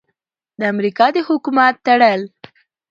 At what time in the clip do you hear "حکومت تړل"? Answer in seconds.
1.27-2.21